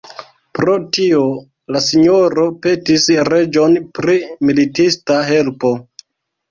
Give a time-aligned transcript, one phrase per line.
[0.59, 1.19] Pro tio
[1.75, 4.19] la sinjoro petis reĝon pri
[4.51, 5.79] militista helpo.